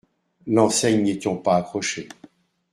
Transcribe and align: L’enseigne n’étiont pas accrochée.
L’enseigne 0.47 1.03
n’étiont 1.03 1.37
pas 1.37 1.57
accrochée. 1.57 2.09